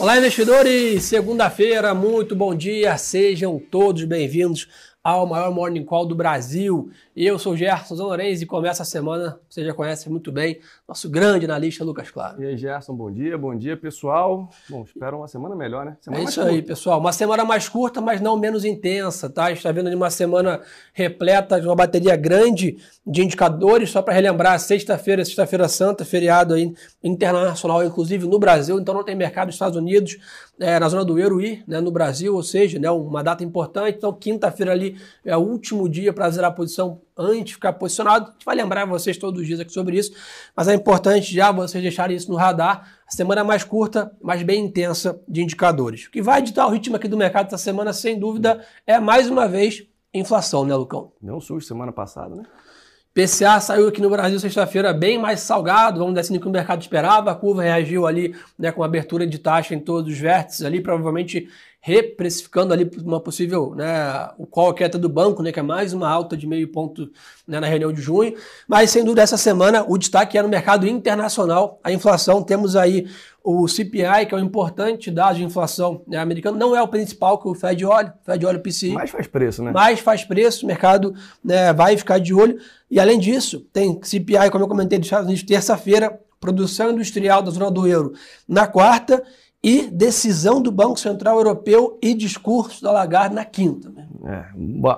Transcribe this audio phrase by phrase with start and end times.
[0.00, 1.02] Olá, investidores!
[1.02, 4.68] Segunda-feira, muito bom dia, sejam todos bem-vindos
[5.02, 6.88] ao maior Morning Call do Brasil.
[7.16, 11.44] Eu sou Gerson Zanorense e começa a semana, você já conhece muito bem, nosso grande
[11.44, 12.42] analista Lucas Claro.
[12.42, 14.50] E aí, Gerson, bom dia, bom dia, pessoal.
[14.68, 15.96] Bom, espero uma semana melhor, né?
[16.00, 16.98] Semana é isso aí, pessoal.
[16.98, 19.44] Uma semana mais curta, mas não menos intensa, tá?
[19.44, 20.60] A gente está vendo uma semana
[20.92, 23.90] repleta de uma bateria grande de indicadores.
[23.90, 26.72] Só para relembrar, sexta-feira, sexta-feira santa, feriado aí
[27.02, 30.18] internacional, inclusive no Brasil, então não tem mercado nos Estados Unidos,
[30.58, 33.96] é, na zona do euro e né, no Brasil, ou seja, né, uma data importante.
[33.96, 38.26] Então, quinta-feira ali é o último dia para zerar a posição antes de ficar posicionado.
[38.26, 40.12] A gente vai lembrar vocês todos os dias aqui sobre isso,
[40.56, 42.88] mas é importante já vocês deixarem isso no radar.
[43.06, 46.06] A semana é mais curta, mas bem intensa de indicadores.
[46.06, 49.28] O que vai editar o ritmo aqui do mercado essa semana, sem dúvida, é mais
[49.28, 51.12] uma vez inflação, né, Lucão?
[51.20, 52.44] Não susto semana passada, né?
[53.18, 56.52] PCA saiu aqui no Brasil sexta-feira bem mais salgado, vamos dizer assim, do que o
[56.52, 57.32] mercado esperava.
[57.32, 61.48] A curva reagiu ali né, com abertura de taxa em todos os vértices ali, provavelmente
[61.80, 66.08] reprecificando ali uma possível, né, o call queda do banco, né, que é mais uma
[66.08, 67.10] alta de meio ponto
[67.46, 68.34] né, na reunião de junho.
[68.66, 71.80] Mas, sem dúvida, essa semana o destaque é no mercado internacional.
[71.82, 73.06] A inflação, temos aí
[73.44, 77.38] o CPI, que é um importante dado de inflação né, americano, não é o principal
[77.38, 78.92] que o Fed olha, o Fed olha o PCI.
[78.92, 79.70] Mais faz preço, né?
[79.70, 82.58] Mais faz preço, o mercado né, vai ficar de olho.
[82.90, 87.50] E, além disso, tem CPI, como eu comentei, dos Estados Unidos, terça-feira, produção industrial da
[87.50, 88.12] zona do euro
[88.46, 89.22] na quarta
[89.62, 93.90] e decisão do Banco Central Europeu e discurso da Lagarde na quinta.
[93.90, 94.06] Né?
[94.24, 94.44] É,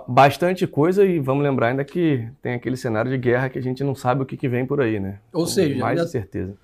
[0.06, 3.83] bastante coisa e vamos lembrar ainda que tem aquele cenário de guerra que a gente
[3.83, 5.19] não sabe o que, que vem por aí, né?
[5.33, 6.55] Ou seja, mais certeza.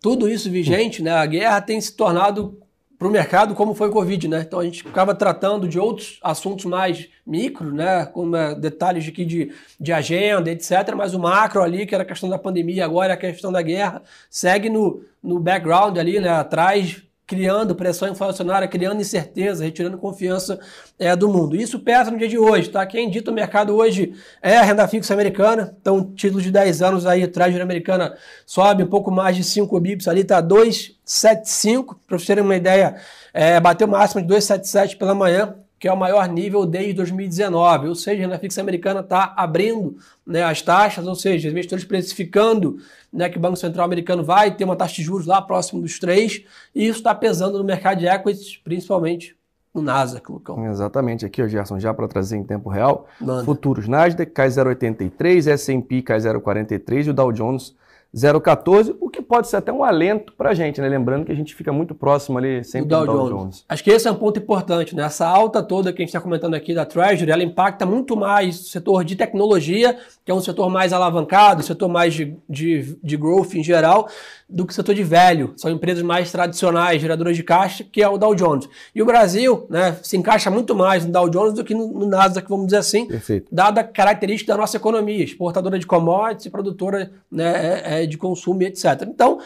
[0.00, 1.12] Tudo isso vigente, né?
[1.12, 2.58] A guerra tem se tornado
[3.02, 4.44] para o mercado como foi o Covid, né?
[4.46, 8.06] Então a gente ficava tratando de outros assuntos mais micro, né?
[8.06, 10.94] Como é, detalhes de, de, de agenda, etc.
[10.96, 13.60] Mas o macro ali, que era a questão da pandemia, agora é a questão da
[13.60, 16.28] guerra, segue no, no background ali, né?
[16.28, 20.58] Atrás, criando pressão inflacionária, criando incerteza, retirando confiança
[20.98, 21.56] é, do mundo.
[21.56, 22.84] Isso pesa no dia de hoje, tá?
[22.84, 24.12] Quem dita o mercado hoje
[24.42, 28.88] é a renda fixa americana, então título de 10 anos aí, Treasury americana sobe um
[28.88, 32.96] pouco mais de 5 bips ali, tá 2,75, para vocês terem uma ideia,
[33.32, 37.88] é, bateu máximo de 2,77 pela manhã, que é o maior nível desde 2019.
[37.88, 42.78] Ou seja, a renda fixa americana está abrindo né, as taxas, ou seja, investidores precificando
[43.12, 45.98] né, que o Banco Central americano vai ter uma taxa de juros lá próximo dos
[45.98, 49.36] 3, e isso está pesando no mercado de equities, principalmente
[49.74, 50.66] no Nasdaq, Lucão.
[50.66, 53.06] Exatamente, aqui, ó, Gerson, já para trazer em tempo real.
[53.20, 53.44] Manda.
[53.44, 57.74] Futuros Nasdaq cai 0,83, S&P cai 0,43 e o Dow Jones
[58.14, 60.88] 0,14, o que pode ser até um alento para a gente, né?
[60.88, 63.30] Lembrando que a gente fica muito próximo ali sempre do Dow, Dow Jones.
[63.30, 63.64] Jones.
[63.66, 65.02] Acho que esse é um ponto importante, né?
[65.04, 68.60] Essa alta toda que a gente está comentando aqui da Treasury, ela impacta muito mais
[68.60, 73.16] o setor de tecnologia, que é um setor mais alavancado, setor mais de, de, de
[73.16, 74.08] growth em geral,
[74.46, 75.54] do que o setor de velho.
[75.56, 78.68] São empresas mais tradicionais, geradoras de caixa, que é o Dow Jones.
[78.94, 82.06] E o Brasil, né, se encaixa muito mais no Dow Jones do que no, no
[82.06, 83.48] Nasdaq, vamos dizer assim, Perfeito.
[83.50, 88.62] dada a característica da nossa economia, exportadora de commodities, produtora né, é, é de consumo,
[88.62, 89.02] etc.
[89.08, 89.38] Então,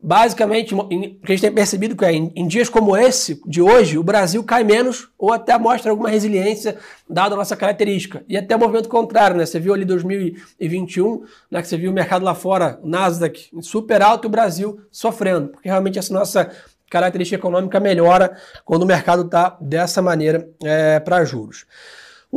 [0.00, 3.98] basicamente, o que a gente tem percebido que é, em, dias como esse, de hoje,
[3.98, 6.76] o Brasil cai menos ou até mostra alguma resiliência,
[7.08, 8.24] dada a nossa característica.
[8.28, 9.46] E até o movimento contrário, né?
[9.46, 14.26] Você viu ali 2021, né, que você viu o mercado lá fora, Nasdaq super alto
[14.26, 16.50] e o Brasil sofrendo, porque realmente essa nossa
[16.90, 21.66] característica econômica melhora quando o mercado está dessa maneira é, para juros.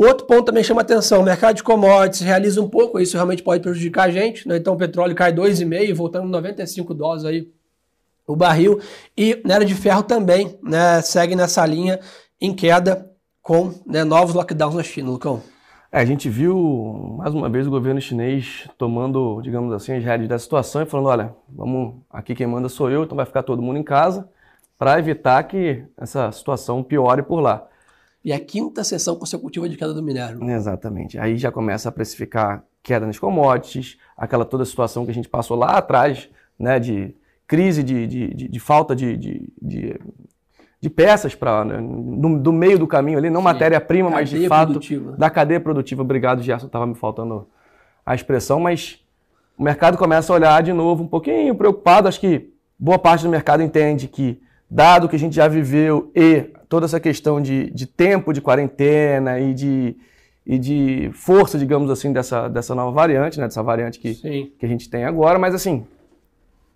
[0.02, 3.62] Outro ponto também chama atenção, o mercado de commodities realiza um pouco, isso realmente pode
[3.62, 4.56] prejudicar a gente, né?
[4.56, 7.50] então o petróleo cai 2,5, voltando 95 dólares aí
[8.26, 8.80] o barril,
[9.14, 12.00] e na era de ferro também né, segue nessa linha
[12.40, 13.10] em queda
[13.42, 15.42] com né, novos lockdowns na China, Lucão.
[15.92, 16.56] É, a gente viu
[17.18, 21.10] mais uma vez o governo chinês tomando, digamos assim, as rédeas da situação e falando,
[21.10, 24.26] olha, vamos, aqui quem manda sou eu, então vai ficar todo mundo em casa,
[24.78, 27.66] para evitar que essa situação piore por lá
[28.24, 30.42] e a quinta sessão consecutiva de queda do minério.
[30.50, 31.18] Exatamente.
[31.18, 35.56] Aí já começa a precificar queda nas commodities, aquela toda situação que a gente passou
[35.56, 36.28] lá atrás,
[36.58, 37.14] né, de
[37.46, 40.00] crise de, de, de, de falta de, de,
[40.80, 41.78] de, peças para né,
[42.38, 45.12] do meio do caminho ali, não matéria-prima, mas de fato produtiva.
[45.16, 46.02] da cadeia produtiva.
[46.02, 47.48] Obrigado, Gerson, estava me faltando
[48.04, 49.00] a expressão, mas
[49.58, 52.08] o mercado começa a olhar de novo um pouquinho preocupado.
[52.08, 54.40] Acho que boa parte do mercado entende que,
[54.70, 59.40] dado que a gente já viveu e toda essa questão de, de tempo de quarentena
[59.40, 59.96] e de,
[60.46, 63.46] e de força, digamos assim, dessa, dessa nova variante, né?
[63.46, 64.14] Dessa variante que,
[64.56, 65.84] que a gente tem agora, mas assim,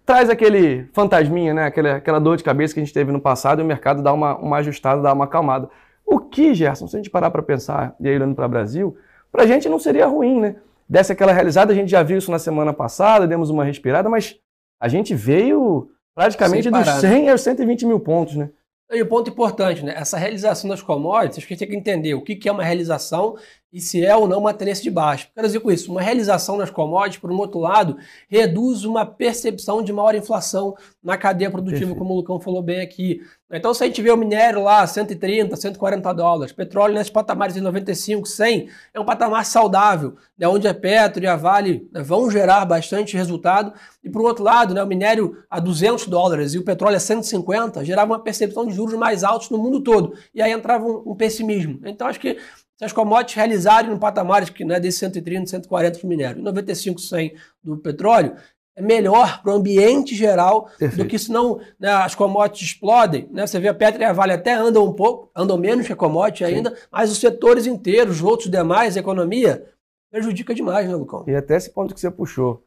[0.05, 1.67] traz aquele fantasminha, né?
[1.67, 4.13] Aquela, aquela dor de cabeça que a gente teve no passado e o mercado dá
[4.13, 5.71] uma, uma ajustada, dá uma acalmada.
[6.05, 8.97] O que, Gerson, se a gente parar para pensar, e aí olhando para o Brasil,
[9.31, 10.57] para a gente não seria ruim, né?
[10.89, 14.35] Dessa aquela realizada, a gente já viu isso na semana passada, demos uma respirada, mas
[14.81, 17.31] a gente veio praticamente dos 100 né?
[17.31, 18.51] aos 120 mil pontos, né?
[18.91, 19.95] E o ponto importante, né?
[19.97, 23.37] Essa realização das commodities, a gente tem que entender o que é uma realização
[23.75, 25.27] e se é ou não uma tendência de baixo.
[25.35, 27.97] Quero dizer com isso, uma realização nas commodities, por um outro lado,
[28.29, 31.99] reduz uma percepção de maior inflação na cadeia produtiva, Perfeito.
[31.99, 33.21] como o Lucão falou bem aqui.
[33.51, 37.61] Então, se a gente vê o minério lá 130, 140 dólares, petróleo nesses patamares de
[37.61, 42.31] 95, 100, é um patamar saudável, né, onde a Petro e a Vale né, vão
[42.31, 43.73] gerar bastante resultado.
[44.03, 47.85] E, por outro lado, né, o minério a 200 dólares e o petróleo a 150
[47.85, 50.15] gerava uma percepção de juros mais altos no mundo todo.
[50.33, 51.81] E aí entrava um, um pessimismo.
[51.85, 52.39] Então, acho que
[52.77, 57.01] se as commodities realizarem no patamar que né, desse 130, 140 do minério, e 95,
[57.01, 58.37] 100 do petróleo,
[58.77, 60.97] é melhor para o ambiente geral Perfeito.
[60.97, 63.29] do que se não né, as commodities explodem.
[63.31, 63.47] Né?
[63.47, 65.97] Você vê a Petro e a Vale até andam um pouco, andam menos que a
[65.97, 66.83] commodity ainda, Sim.
[66.91, 69.65] mas os setores inteiros, os outros demais, a economia,
[70.11, 71.25] prejudica demais, né, Lucão?
[71.29, 72.65] E até esse ponto que você puxou.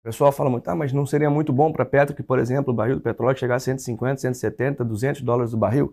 [0.00, 2.38] O pessoal fala muito, ah, mas não seria muito bom para a Petro que, por
[2.38, 5.92] exemplo, o barril do petróleo chegasse a 150, 170, 200 dólares o barril?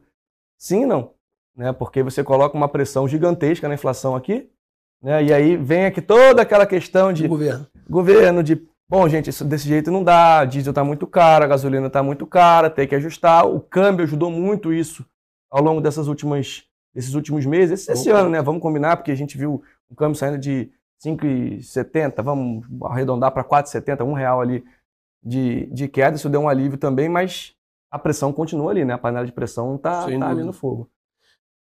[0.58, 1.16] Sim não
[1.56, 1.72] né?
[1.74, 4.50] Porque você coloca uma pressão gigantesca na inflação aqui,
[5.02, 5.24] né?
[5.24, 9.68] E aí vem aqui toda aquela questão de governo, governo de Bom, gente, isso desse
[9.68, 13.48] jeito não dá, diesel está muito caro, a gasolina está muito cara, tem que ajustar.
[13.48, 15.04] O câmbio ajudou muito isso
[15.50, 16.64] ao longo dessas últimas,
[16.94, 18.44] desses últimos meses, esse, esse ano, né?
[18.44, 20.72] Vamos combinar, porque a gente viu o câmbio saindo de
[21.04, 24.64] 5,70, vamos arredondar para 4,70, um real ali
[25.24, 27.56] de, de queda, isso deu um alívio também, mas
[27.90, 28.94] a pressão continua ali, né?
[28.94, 30.88] A panela de pressão está tá ali no fogo.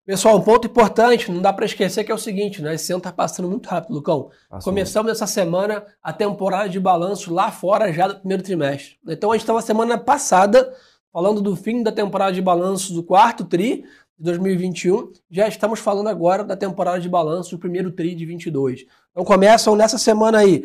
[0.07, 2.75] Pessoal, um ponto importante, não dá para esquecer que é o seguinte, né?
[2.75, 4.31] Esse ano está passando muito rápido, Lucão.
[4.49, 4.73] Passou.
[4.73, 8.97] Começamos essa semana a temporada de balanço lá fora já do primeiro trimestre.
[9.07, 10.73] Então a gente estava semana passada
[11.13, 13.85] falando do fim da temporada de balanço do quarto tri
[14.19, 15.13] de 2021.
[15.31, 18.87] Já estamos falando agora da temporada de balanço do primeiro tri de 22.
[19.11, 20.65] Então começam nessa semana aí.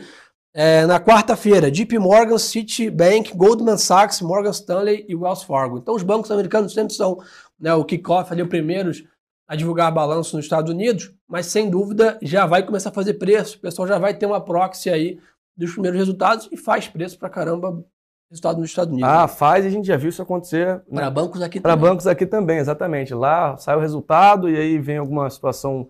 [0.58, 5.78] É, na quarta-feira, JP Morgan, Citibank, Goldman Sachs, Morgan Stanley e Wells Fargo.
[5.78, 7.20] Então os bancos americanos sempre são
[7.60, 9.04] né, o kickoff ali, os primeiros
[9.48, 13.58] a divulgar balanço nos Estados Unidos, mas sem dúvida já vai começar a fazer preço.
[13.58, 15.20] O pessoal já vai ter uma proxy aí
[15.56, 17.84] dos primeiros resultados e faz preço para caramba
[18.30, 19.10] resultado nos Estados Unidos.
[19.10, 20.82] Ah, faz e a gente já viu isso acontecer.
[20.90, 21.02] Né?
[21.02, 21.78] Para bancos aqui também.
[21.78, 23.14] Para bancos aqui também, exatamente.
[23.14, 25.90] Lá sai o resultado e aí vem alguma situação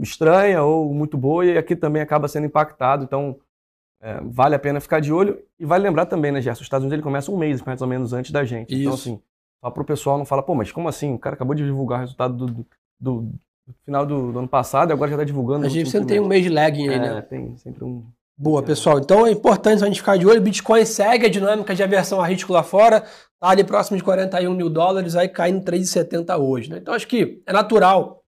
[0.00, 3.04] estranha ou muito boa e aqui também acaba sendo impactado.
[3.04, 3.38] Então,
[4.00, 5.42] é, vale a pena ficar de olho.
[5.58, 6.60] E vale lembrar também, né, Gerson?
[6.60, 8.74] Os Estados Unidos ele começa um mês mais ou menos antes da gente.
[8.74, 9.08] Então, isso.
[9.08, 9.22] Então, assim,
[9.64, 11.14] só para o pessoal não falar, pô, mas como assim?
[11.14, 12.66] O cara acabou de divulgar o resultado do,
[13.00, 15.64] do, do final do, do, ano passado e agora já está divulgando.
[15.64, 17.22] A gente sempre tem um mês de lagging aí, é, né?
[17.22, 18.04] Tem sempre um.
[18.36, 18.98] Boa, pessoal.
[18.98, 20.38] Então é importante a gente ficar de olho.
[20.38, 23.00] O Bitcoin segue a dinâmica de aversão a risco lá fora.
[23.40, 26.68] Tá ali próximo de 41 mil dólares, aí caindo 3,70 hoje.
[26.68, 26.78] Né?
[26.82, 28.22] Então acho que é natural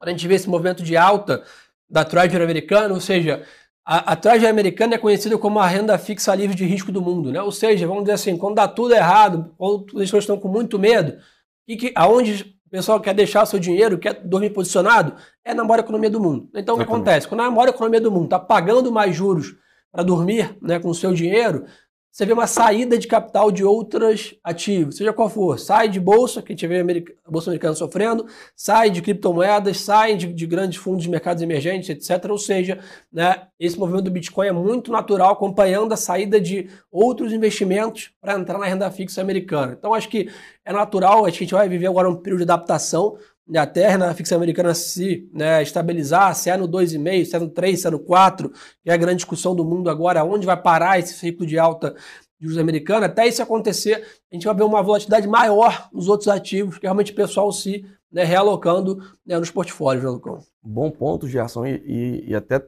[0.00, 1.42] a gente ver esse movimento de alta
[1.90, 3.44] da Treasury americana, ou seja,
[3.84, 7.32] a, a Treasury americana é conhecida como a renda fixa livre de risco do mundo,
[7.32, 7.42] né?
[7.42, 10.78] Ou seja, vamos dizer assim, quando dá tudo errado, quando as pessoas estão com muito
[10.78, 11.18] medo,
[11.66, 15.14] e que aonde o pessoal quer deixar seu dinheiro, quer dormir posicionado,
[15.44, 16.48] é na maior economia do mundo.
[16.54, 17.28] Então, o que acontece?
[17.28, 19.54] Quando a maior economia do mundo está pagando mais juros
[19.90, 21.66] para dormir né, com o seu dinheiro,
[22.12, 25.58] você vê uma saída de capital de outros ativos, seja qual for.
[25.58, 26.80] Sai de bolsa, que vê
[27.24, 31.88] a bolsa americana sofrendo, sai de criptomoedas, sai de, de, grandes fundos de mercados emergentes,
[31.88, 32.30] etc.
[32.30, 32.78] Ou seja,
[33.10, 38.38] né, esse movimento do Bitcoin é muito natural, acompanhando a saída de outros investimentos para
[38.38, 39.74] entrar na renda fixa americana.
[39.78, 40.28] Então, acho que
[40.66, 43.16] é natural, acho que a gente vai viver agora um período de adaptação
[43.56, 47.48] a terra na ficção americana se né, estabilizar, se é no 2,5, se é no
[47.48, 48.50] 3, se é no 4,
[48.82, 51.94] que é a grande discussão do mundo agora, onde vai parar esse ciclo de alta
[52.40, 56.28] de juros americana, até isso acontecer, a gente vai ver uma volatilidade maior nos outros
[56.28, 60.38] ativos, que realmente o pessoal se né, realocando né, nos portfólios, né, Lucão?
[60.62, 62.64] Bom ponto, Gerson, e, e, e, até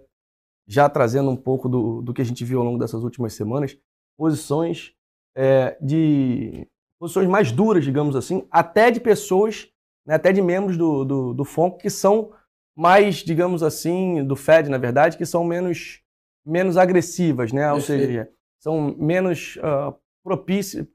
[0.66, 3.76] já trazendo um pouco do, do que a gente viu ao longo dessas últimas semanas,
[4.16, 4.92] posições
[5.36, 6.66] é, de
[6.98, 9.68] posições mais duras, digamos assim, até de pessoas
[10.06, 12.30] né, até de membros do, do, do FONC que são
[12.76, 16.00] mais, digamos assim, do Fed, na verdade, que são menos,
[16.44, 17.72] menos agressivas, né?
[17.72, 19.94] Ou seja, são menos uh,
[20.24, 20.86] propícias,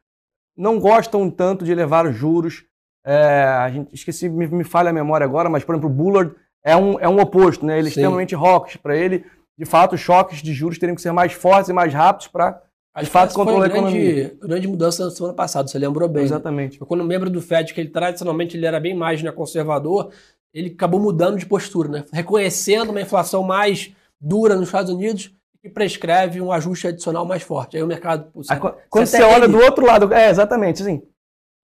[0.58, 2.66] não gostam tanto de elevar os juros.
[3.06, 6.36] É, a gente, esqueci, me, me falha a memória agora, mas, por exemplo, o Bullard
[6.64, 7.80] é um, é um oposto, né?
[7.80, 8.76] Ele é extremamente hawkish.
[8.76, 9.26] Para ele,
[9.58, 12.62] de fato, os choques de juros teriam que ser mais fortes e mais rápidos para
[12.98, 14.14] de fato, controlar a economia.
[14.14, 16.24] Grande, grande mudança na semana passada, você lembrou bem.
[16.24, 16.26] Né?
[16.26, 16.80] Exatamente.
[16.80, 16.86] Né?
[16.88, 20.12] Quando membro do FED, que ele tradicionalmente ele era bem mais né, conservador,
[20.54, 22.06] ele acabou mudando de postura, né?
[22.12, 25.32] reconhecendo uma inflação mais dura nos Estados Unidos
[25.64, 27.78] e prescreve um ajuste adicional mais forte.
[27.78, 28.32] Aí o mercado.
[28.50, 29.54] Aí, quando você olha ele...
[29.54, 31.02] do outro lado, é exatamente assim.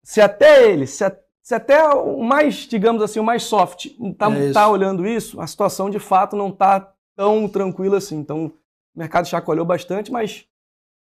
[0.02, 4.30] Se até ele, se, a, se até o mais, digamos assim, o mais soft está
[4.30, 8.16] é tá olhando isso, a situação de fato não está tão tranquila assim.
[8.16, 10.46] Então, o mercado chacoalhou bastante, mas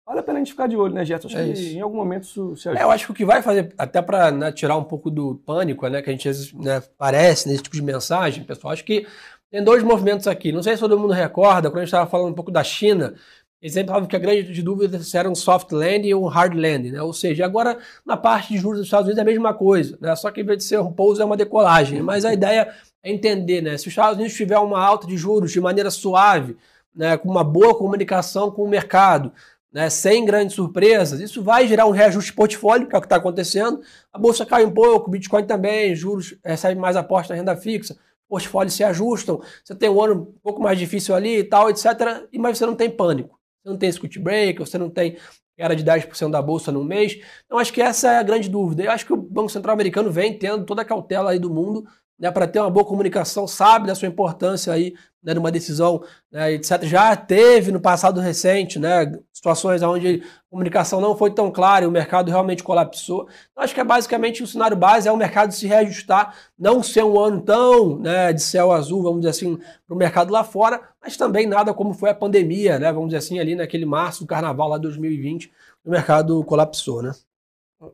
[0.06, 1.28] vale a pena a gente ficar de olho, né, Gerson?
[1.28, 1.78] Acho É que isso.
[1.78, 2.86] em algum momento isso se É, ajuda.
[2.86, 6.02] eu acho que o que vai fazer, até para tirar um pouco do pânico, né,
[6.02, 9.08] que a gente às vezes, né, parece nesse tipo de mensagem, pessoal, acho que
[9.52, 10.52] tem dois movimentos aqui.
[10.52, 13.14] Não sei se todo mundo recorda, quando a gente estava falando um pouco da China,
[13.62, 16.54] eles sempre falavam que a grande dúvida se era um soft land e um hard
[16.56, 17.02] land, né?
[17.02, 20.14] Ou seja, agora na parte de juros dos Estados Unidos é a mesma coisa, né?
[20.18, 22.02] Só que em vez de ser um pouso é uma decolagem.
[22.02, 23.78] Mas a ideia é entender, né?
[23.78, 26.58] Se os Estados Unidos tiver uma alta de juros de maneira suave,
[26.94, 29.32] né, com uma boa comunicação com o mercado,
[29.74, 33.08] né, sem grandes surpresas, isso vai gerar um reajuste de portfólio, que é o que
[33.08, 33.82] está acontecendo.
[34.12, 37.98] A bolsa cai um pouco, o Bitcoin também, juros recebe mais aposta na renda fixa,
[38.30, 41.86] portfólios se ajustam, você tem um ano um pouco mais difícil ali e tal, etc.
[42.32, 43.40] e- Mas você não tem pânico.
[43.64, 45.18] Você não tem scut break, você não tem
[45.56, 47.20] era de 10% da bolsa no mês.
[47.46, 48.84] Então, acho que essa é a grande dúvida.
[48.84, 51.86] Eu acho que o Banco Central americano vem tendo toda a cautela aí do mundo
[52.20, 56.54] né, para ter uma boa comunicação, sabe da sua importância aí, né, numa decisão, né,
[56.54, 56.84] etc.
[56.84, 61.88] Já teve no passado recente, né, situações onde a comunicação não foi tão clara e
[61.88, 63.28] o mercado realmente colapsou.
[63.52, 67.04] Então, acho que é basicamente o cenário base é o mercado se reajustar, não ser
[67.04, 70.82] um ano tão né, de céu azul, vamos dizer assim, para o mercado lá fora,
[71.02, 74.28] mas também nada como foi a pandemia, né, vamos dizer assim, ali naquele março do
[74.28, 75.52] carnaval lá de 2020,
[75.86, 77.12] o mercado colapsou, né?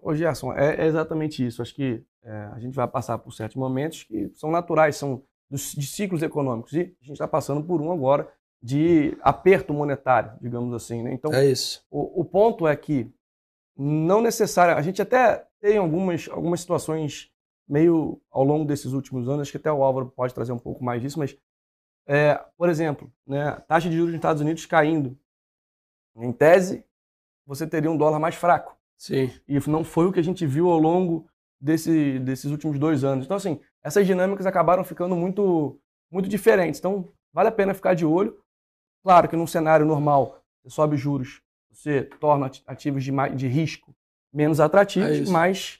[0.03, 1.61] Ô Gerson, é, é exatamente isso.
[1.63, 5.73] Acho que é, a gente vai passar por certos momentos que são naturais, são dos,
[5.73, 6.73] de ciclos econômicos.
[6.73, 11.01] E a gente está passando por um agora de aperto monetário, digamos assim.
[11.01, 11.13] Né?
[11.13, 11.83] Então, É isso.
[11.89, 13.11] o, o ponto é que
[13.77, 14.75] não necessário.
[14.75, 17.31] A gente até tem algumas, algumas situações
[17.67, 20.83] meio ao longo desses últimos anos, acho que até o Álvaro pode trazer um pouco
[20.83, 21.38] mais disso, mas,
[22.07, 25.17] é, por exemplo, né, taxa de juros nos Estados Unidos caindo.
[26.17, 26.83] Em tese,
[27.45, 28.75] você teria um dólar mais fraco.
[28.97, 29.31] Sim.
[29.47, 31.28] E não foi o que a gente viu ao longo
[31.59, 33.25] desse, desses últimos dois anos.
[33.25, 35.79] Então, assim, essas dinâmicas acabaram ficando muito,
[36.11, 36.79] muito diferentes.
[36.79, 38.37] Então, vale a pena ficar de olho.
[39.03, 43.93] Claro que num cenário normal, você sobe juros, você torna ati- ativos de, de risco
[44.33, 45.31] menos É atrativos, isso.
[45.31, 45.79] mas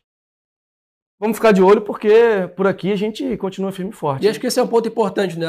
[1.20, 2.10] vamos ficar de olho porque
[2.56, 4.26] por aqui a gente continua firme e forte.
[4.26, 5.48] E acho que esse é um ponto importante, né?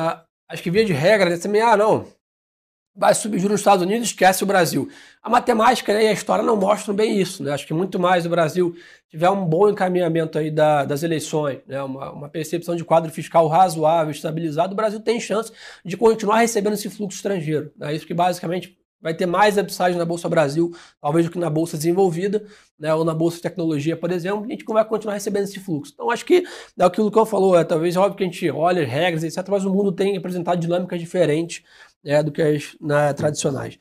[0.49, 2.05] Acho que via de regra, né, também, ah, não,
[2.95, 4.89] vai subir juros nos Estados Unidos, esquece o Brasil.
[5.23, 7.53] A matemática né, e a história não mostram bem isso, né?
[7.53, 8.75] Acho que muito mais o Brasil
[9.09, 11.83] tiver um bom encaminhamento aí da- das eleições, né?
[11.83, 15.53] Uma, uma percepção de quadro fiscal razoável, estabilizado, o Brasil tem chance
[15.85, 17.73] de continuar recebendo esse fluxo estrangeiro.
[17.81, 21.49] É isso que basicamente vai ter mais upside na Bolsa Brasil, talvez do que na
[21.49, 22.45] Bolsa desenvolvida,
[22.79, 25.93] né, ou na Bolsa de Tecnologia, por exemplo, a gente vai continuar recebendo esse fluxo.
[25.95, 26.45] Então, acho que
[26.79, 29.25] é aquilo que Lucão falou, é, talvez é óbvio que a gente olha as regras,
[29.25, 31.63] etc., mas o mundo tem apresentado dinâmicas diferentes
[32.05, 33.79] né, do que as né, tradicionais.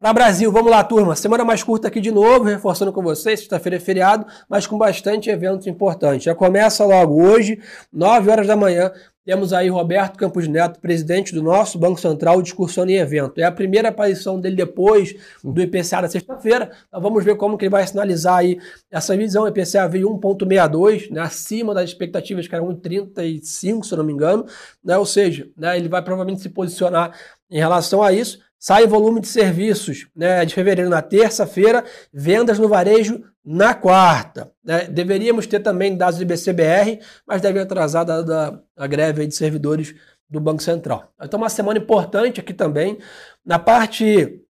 [0.00, 1.14] Para Brasil, vamos lá, turma.
[1.14, 3.40] Semana mais curta aqui de novo, reforçando com vocês.
[3.40, 6.24] Sexta-feira é feriado, mas com bastante eventos importantes.
[6.24, 7.60] Já começa logo hoje,
[7.92, 8.90] 9 horas da manhã.
[9.22, 13.38] Temos aí Roberto Campos Neto, presidente do nosso Banco Central, discursando em evento.
[13.38, 16.70] É a primeira aparição dele depois do IPCA da sexta-feira.
[16.88, 18.58] Então vamos ver como que ele vai sinalizar aí
[18.90, 19.44] essa visão.
[19.44, 24.12] O IPCA veio 1,62, né, acima das expectativas, que eram 1,35, se eu não me
[24.14, 24.46] engano.
[24.82, 27.14] Né, ou seja, né, ele vai provavelmente se posicionar
[27.50, 28.38] em relação a isso.
[28.62, 34.52] Sai volume de serviços né, de fevereiro na terça-feira, vendas no varejo na quarta.
[34.62, 34.84] né?
[34.84, 39.94] Deveríamos ter também dados do IBCBR, mas deve atrasar dada a greve de servidores
[40.28, 41.10] do Banco Central.
[41.22, 42.98] Então, uma semana importante aqui também.
[43.42, 44.42] Na parte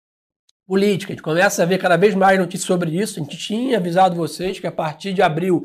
[0.67, 3.21] política, a gente começa a ver cada vez mais notícias sobre isso.
[3.21, 5.63] A gente tinha avisado vocês que a partir de abril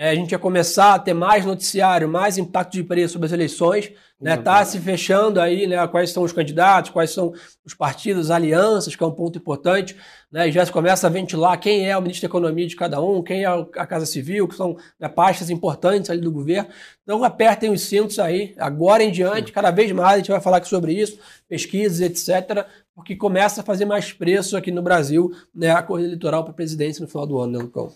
[0.00, 3.32] eh, a gente ia começar a ter mais noticiário, mais impacto de preço sobre as
[3.32, 3.92] eleições.
[4.18, 7.32] Né, tá se fechando aí, né, quais são os candidatos, quais são
[7.64, 9.96] os partidos, alianças, que é um ponto importante,
[10.30, 13.00] né, e já se começa a ventilar quem é o ministro da Economia de cada
[13.00, 16.68] um, quem é a Casa Civil, que são né, pastas importantes ali do governo.
[17.02, 20.58] Então apertem os cintos aí, agora em diante, cada vez mais a gente vai falar
[20.58, 25.70] aqui sobre isso, pesquisas, etc., porque começa a fazer mais preço aqui no Brasil, né,
[25.70, 27.90] a corrida eleitoral para a presidência no final do ano, né, Lucão?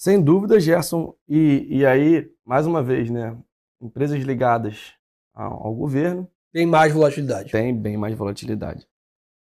[0.00, 1.14] Sem dúvida, Gerson.
[1.28, 3.36] E, e aí, mais uma vez, né?
[3.82, 4.94] Empresas ligadas
[5.34, 7.52] ao, ao governo Tem mais volatilidade.
[7.52, 8.88] têm bem mais volatilidade.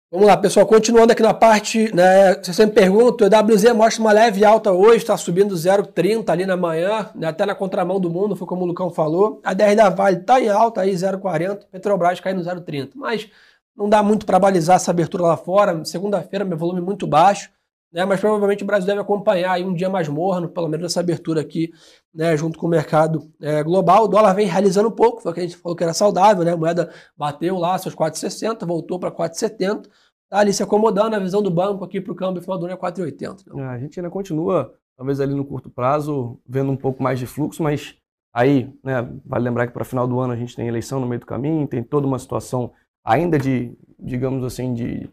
[0.09, 4.13] Vamos lá, pessoal, continuando aqui na parte, né, você sempre pergunta, o WZ mostra uma
[4.13, 8.33] leve alta hoje, está subindo 0,30 ali na manhã, né, até na contramão do mundo,
[8.33, 9.41] foi como o Lucão falou.
[9.43, 12.91] A 10 da Vale está em alta aí, 0,40, Petrobras caindo 0,30.
[12.95, 13.29] Mas
[13.75, 17.49] não dá muito para balizar essa abertura lá fora, segunda-feira meu volume muito baixo,
[17.91, 20.99] né, mas provavelmente o Brasil deve acompanhar aí um dia mais morno, pelo menos essa
[20.99, 21.71] abertura aqui,
[22.13, 24.03] né, junto com o mercado é, global.
[24.03, 26.43] O dólar vem realizando um pouco, foi o que a gente falou que era saudável,
[26.43, 29.87] né, a moeda bateu lá seus 4,60, voltou para 4,70,
[30.29, 32.73] tá ali se acomodando, a visão do banco aqui para o câmbio final do ano
[32.73, 33.53] é 4,80.
[33.53, 33.63] Né?
[33.63, 37.25] É, A gente ainda continua, talvez ali no curto prazo, vendo um pouco mais de
[37.25, 37.95] fluxo, mas
[38.33, 41.21] aí, né, vale lembrar que para final do ano a gente tem eleição no meio
[41.21, 42.71] do caminho, tem toda uma situação
[43.05, 45.09] ainda de, digamos assim, de,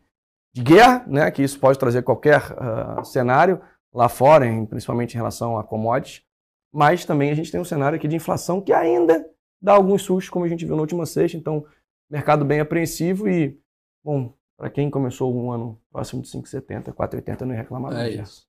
[0.54, 3.60] de guerra, né, que isso pode trazer qualquer uh, cenário
[3.92, 6.22] lá fora, em, principalmente em relação a commodities,
[6.72, 9.24] mas também a gente tem um cenário aqui de inflação que ainda
[9.60, 11.64] dá alguns sustos, como a gente viu na última sexta, então
[12.10, 13.58] mercado bem apreensivo e,
[14.04, 17.94] bom, para quem começou um ano próximo de 5,70, 4,80 não ia reclamar.
[17.94, 18.46] É isso.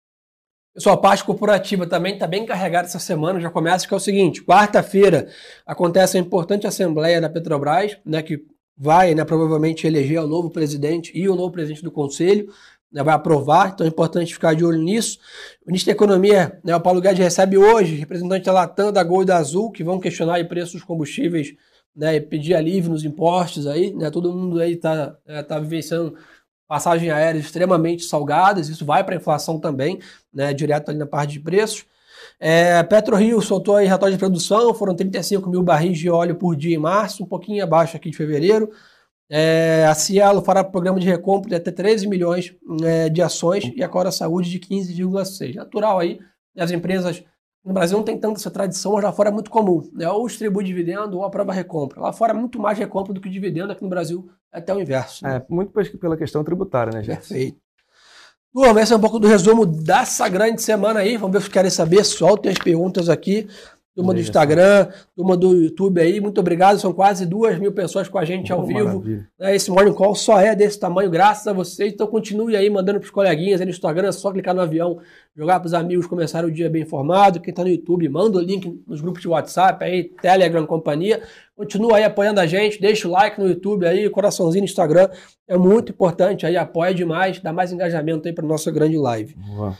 [0.74, 4.00] Pessoal, a parte corporativa também está bem carregada essa semana, já começa que é o
[4.00, 5.28] seguinte, quarta-feira
[5.66, 8.44] acontece a importante assembleia da Petrobras, né, que
[8.78, 12.52] vai né, provavelmente eleger o novo presidente e o novo presidente do conselho,
[12.92, 15.20] né, vai aprovar, então é importante ficar de olho nisso.
[15.66, 19.24] O ministro da Economia, né, o Paulo Guedes, recebe hoje representantes da Latam, da Gol
[19.24, 21.56] e da Azul, que vão questionar o preço dos combustíveis
[21.96, 26.16] né, e pedir alívio nos impostos aí, né, todo mundo aí está é, tá vivenciando
[26.68, 30.00] passagem aérea extremamente salgadas, isso vai para a inflação também,
[30.34, 31.86] né, direto ali na parte de preços.
[32.46, 36.76] É, PetroRio soltou aí relatório de produção, foram 35 mil barris de óleo por dia
[36.76, 38.70] em março, um pouquinho abaixo aqui de fevereiro.
[39.30, 43.82] É, a Cielo fará programa de recompra de até 13 milhões é, de ações e
[43.82, 45.56] a Cora Saúde de 15,6.
[45.56, 46.20] Natural aí,
[46.58, 47.24] as empresas
[47.64, 49.90] no Brasil não tem tanta essa tradição, mas lá fora é muito comum.
[49.94, 50.10] Né?
[50.10, 52.02] Ou distribui dividendo ou aprova recompra.
[52.02, 54.82] Lá fora é muito mais recompra do que dividendo, aqui no Brasil é até o
[54.82, 55.24] inverso.
[55.24, 55.38] Né?
[55.38, 57.20] É, muito pela questão tributária, né, gente?
[57.20, 57.63] Perfeito.
[58.54, 61.18] Turma, esse é um pouco do resumo dessa grande semana aí.
[61.18, 62.04] Vamos ver se querem saber.
[62.04, 63.48] Soltem as perguntas aqui
[63.96, 66.80] turma do Instagram, turma do YouTube aí, muito obrigado.
[66.80, 69.04] São quase duas mil pessoas com a gente ao vivo.
[69.40, 71.94] É, esse Morning Call só é desse tamanho, graças a vocês.
[71.94, 75.00] Então continue aí mandando para os coleguinhas aí no Instagram, é só clicar no avião,
[75.36, 77.40] jogar para os amigos, começar o dia bem informado.
[77.40, 81.22] Quem está no YouTube, manda o link nos grupos de WhatsApp aí, Telegram, companhia.
[81.56, 85.08] Continua aí apoiando a gente, deixa o like no YouTube aí, coraçãozinho no Instagram.
[85.48, 89.36] É muito importante aí, apoia demais, dá mais engajamento aí para nossa grande live.
[89.36, 89.78] Boa.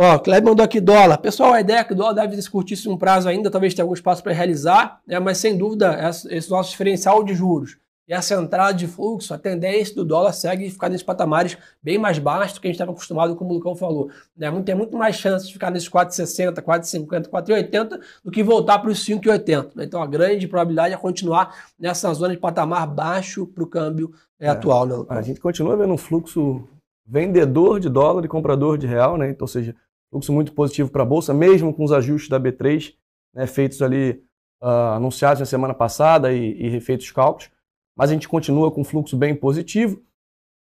[0.00, 1.18] Ó, o Kleber mandou aqui dólar.
[1.18, 3.82] Pessoal, a ideia é que o dólar deve se curtir um prazo ainda, talvez tenha
[3.82, 5.18] algum espaço para realizar, né?
[5.18, 5.98] mas sem dúvida,
[6.30, 7.76] esse nosso diferencial de juros
[8.08, 12.16] e essa entrada de fluxo, a tendência do dólar segue ficar nesses patamares bem mais
[12.20, 14.08] baixos do que a gente estava acostumado, como o Lucão falou.
[14.36, 14.48] Né?
[14.62, 19.04] Tem muito mais chance de ficar nesses 4,60, 4,50, 4,80 do que voltar para os
[19.04, 19.72] 5,80.
[19.74, 19.84] Né?
[19.84, 24.46] Então a grande probabilidade é continuar nessa zona de patamar baixo para o câmbio é,
[24.46, 24.86] é, atual.
[24.86, 26.66] Né, a gente continua vendo um fluxo
[27.04, 29.30] vendedor de dólar e comprador de real, né?
[29.30, 29.74] Então, ou seja,
[30.10, 32.94] fluxo muito positivo para a Bolsa, mesmo com os ajustes da B3,
[33.34, 34.22] né, feitos ali,
[34.62, 37.50] uh, anunciados na semana passada e, e refeitos os cálculos,
[37.96, 40.02] mas a gente continua com um fluxo bem positivo.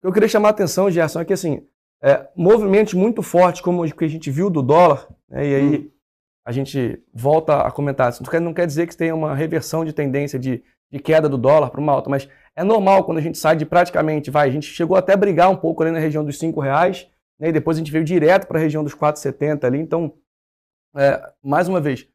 [0.03, 1.67] Eu queria chamar a atenção, Gerson, é que assim,
[2.03, 5.79] é, movimentos muito fortes, como o que a gente viu do dólar, né, e aí
[5.79, 5.91] hum.
[6.45, 10.39] a gente volta a comentar, isso não quer dizer que tenha uma reversão de tendência
[10.39, 13.57] de, de queda do dólar para uma alta, mas é normal quando a gente sai
[13.57, 16.39] de praticamente, vai, a gente chegou até a brigar um pouco ali na região dos
[16.39, 17.49] 5 reais, né?
[17.49, 19.79] E depois a gente veio direto para a região dos 4,70 ali.
[19.79, 20.15] Então,
[20.97, 22.09] é, mais uma vez,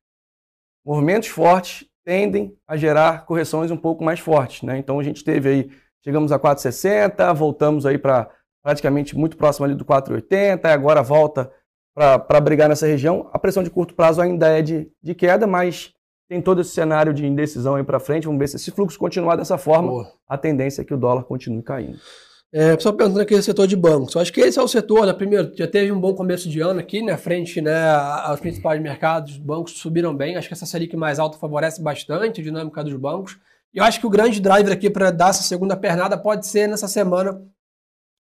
[0.86, 4.64] movimentos fortes tendem a gerar correções um pouco mais fortes.
[4.64, 4.78] Né?
[4.78, 5.72] Então a gente teve aí,
[6.04, 8.30] chegamos a 4,60, voltamos aí para
[8.64, 11.52] praticamente muito próximo ali do 4,80, agora volta
[11.94, 13.30] para brigar nessa região.
[13.34, 15.94] A pressão de curto prazo ainda é de, de queda, mas
[16.30, 18.26] tem todo esse cenário de indecisão aí para frente.
[18.26, 19.90] Vamos ver se esse fluxo continuar dessa forma.
[19.90, 20.14] Boa.
[20.28, 22.00] A tendência é que o dólar continue caindo.
[22.54, 24.14] É, pessoal perguntando aqui no setor de bancos.
[24.14, 25.14] Eu acho que esse é o setor, né?
[25.14, 27.16] Primeiro, já teve um bom começo de ano aqui, né?
[27.16, 30.36] Frente né, aos principais mercados, os bancos subiram bem.
[30.36, 33.40] Acho que essa Selic mais alta favorece bastante a dinâmica dos bancos.
[33.74, 36.68] E eu acho que o grande driver aqui para dar essa segunda pernada pode ser
[36.68, 37.42] nessa semana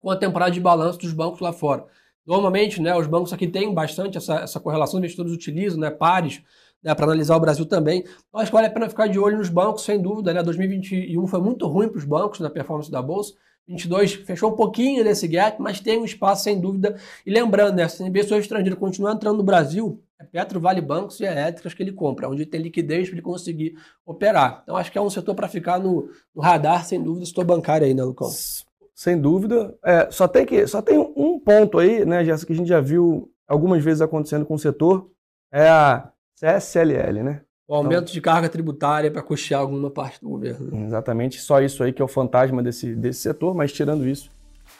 [0.00, 1.84] com a temporada de balanço dos bancos lá fora.
[2.26, 6.40] Normalmente, né, os bancos aqui têm bastante essa, essa correlação, investidores utilizam, né, pares,
[6.82, 8.00] né, para analisar o Brasil também.
[8.00, 10.32] Então, acho que vale a pena ficar de olho nos bancos, sem dúvida.
[10.32, 10.42] Né?
[10.42, 13.34] 2021 foi muito ruim para os bancos na performance da Bolsa.
[13.66, 16.96] 22 fechou um pouquinho desse gap, mas tem um espaço sem dúvida.
[17.24, 21.18] E lembrando, né, se a investidor estrangeiro continuar entrando no Brasil, é Petro, Vale Bancos
[21.20, 24.61] e Elétricas que ele compra, onde tem liquidez para ele conseguir operar.
[24.62, 27.87] Então acho que é um setor para ficar no, no, radar, sem dúvida, setor bancário
[27.87, 28.29] aí, né, Lucão?
[28.94, 29.77] Sem dúvida.
[29.83, 32.81] É, só tem que só tem um ponto aí, né, Jéssica, que a gente já
[32.81, 35.11] viu algumas vezes acontecendo com o setor,
[35.53, 37.42] é a CSLL, né?
[37.66, 40.85] O aumento então, de carga tributária para custear alguma parte do governo.
[40.87, 44.31] Exatamente, só isso aí que é o fantasma desse, desse setor, mas tirando isso,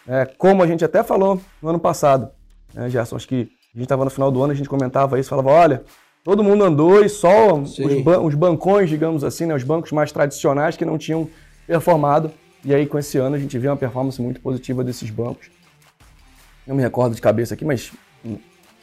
[0.07, 2.31] é, como a gente até falou no ano passado,
[2.75, 5.31] né, Gerson, acho que a gente estava no final do ano, a gente comentava isso,
[5.31, 5.83] falava, olha,
[6.23, 10.13] todo mundo andou e só os, ban os, bancões, digamos assim, né, os bancos mais
[10.13, 11.29] tradicionais que não tinham
[11.67, 12.31] performado,
[12.63, 15.51] e aí com esse ano a gente vê uma performance muito positiva desses bancos.
[16.67, 17.93] Não me recordo de cabeça aqui, mas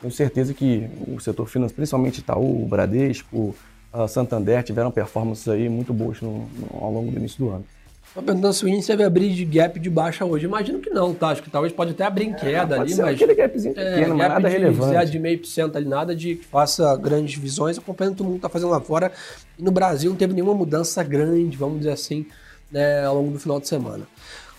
[0.02, 3.56] tenho certeza que o setor financeiro, principalmente Itaú, o Bradesco,
[3.92, 7.66] a Santander tiveram performances aí muito boas no, no, ao longo do início do ano.
[8.12, 10.46] Estou perguntando se o índice deve abrir de gap de baixa hoje.
[10.46, 11.30] Imagino que não, tá?
[11.30, 13.16] Acho que talvez pode até abrir em é, queda é, ali, mas.
[13.16, 15.12] Aquele gapzinho é, pequeno, mas nada de, relevante.
[15.12, 17.78] de meio por cento ali, nada de que faça grandes visões.
[17.78, 19.14] Acompanhando todo mundo está fazendo lá fora.
[19.58, 22.26] E no Brasil não teve nenhuma mudança grande, vamos dizer assim,
[22.70, 24.06] né, ao longo do final de semana.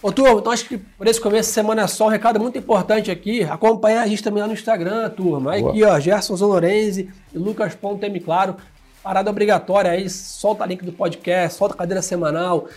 [0.03, 2.59] Ô, turma, então acho que por esse começo de semana é só um recado muito
[2.59, 3.45] importante aqui.
[3.45, 5.53] Acompanhar a gente também lá no Instagram, turma.
[5.53, 8.57] Aí aqui, ó, Gerson Zonorenzi e Lucas.m Claro.
[9.03, 12.69] Parada obrigatória aí, solta link do podcast, solta cadeira semanal,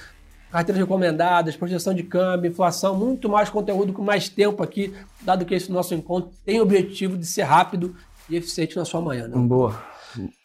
[0.51, 5.53] carteiras recomendadas, projeção de câmbio, inflação, muito mais conteúdo com mais tempo aqui, dado que
[5.53, 7.95] esse nosso encontro tem o objetivo de ser rápido
[8.29, 9.27] e eficiente na sua manhã.
[9.27, 9.37] Né?
[9.37, 9.79] Boa.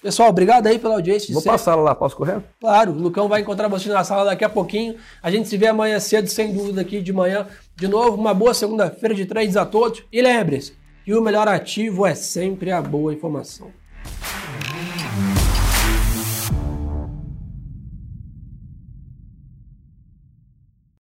[0.03, 1.33] Pessoal, obrigado aí pela audiência.
[1.33, 2.43] Vou passar lá, posso correr?
[2.61, 4.97] Claro, o Lucão vai encontrar vocês na sala daqui a pouquinho.
[5.23, 7.47] A gente se vê amanhã cedo, sem dúvida, aqui de manhã.
[7.77, 10.03] De novo, uma boa segunda-feira de trades a todos.
[10.13, 10.73] E lembre-se
[11.05, 13.71] que o melhor ativo é sempre a boa informação.